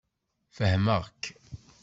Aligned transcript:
Fehmeɣ-k. 0.57 1.23